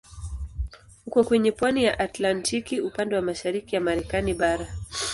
Uko 1.07 1.23
kwenye 1.23 1.51
pwani 1.51 1.83
ya 1.83 1.99
Atlantiki 1.99 2.81
upande 2.81 3.15
wa 3.15 3.21
mashariki 3.21 3.75
ya 3.75 3.81
Marekani 3.81 4.33
bara. 4.33 4.67